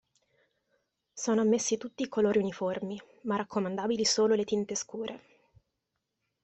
[1.13, 5.19] Sono ammessi tutti i colori uniformi, ma raccomandabili solo le tinte scure.